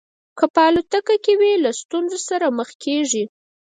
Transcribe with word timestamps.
که 0.37 0.45
په 0.53 0.61
الوتکه 0.67 1.15
کې 1.23 1.33
وي 1.39 1.53
له 1.63 1.71
ستونزو 1.81 2.17
سره 2.29 2.45
مخ 2.57 2.69
کېږي. 2.83 3.23